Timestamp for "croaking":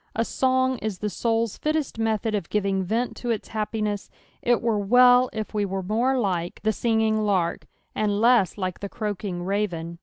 8.89-9.43